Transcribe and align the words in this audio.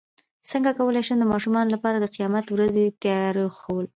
څنګه 0.49 0.69
کولی 0.79 1.01
شم 1.07 1.17
د 1.19 1.25
ماشومانو 1.33 1.73
لپاره 1.75 1.97
د 1.99 2.05
قیامت 2.15 2.43
د 2.45 2.49
ورځې 2.55 2.85
تیاري 3.01 3.45
ښوول 3.57 3.87